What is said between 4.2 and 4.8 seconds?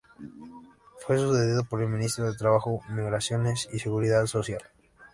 Social.